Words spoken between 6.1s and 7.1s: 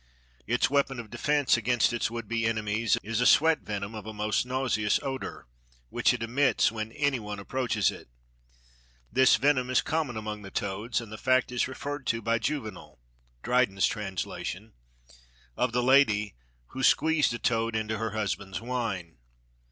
it emits when